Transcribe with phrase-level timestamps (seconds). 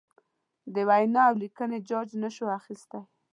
[0.73, 2.99] د وینا اولیکنې جاج نشو اخستی.